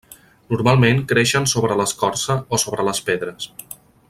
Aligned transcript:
Normalment 0.53 1.03
creixen 1.11 1.45
sobre 1.53 1.77
l'escorça 1.83 2.39
o 2.59 2.63
sobre 2.67 2.91
les 2.91 3.07
pedres. 3.11 3.51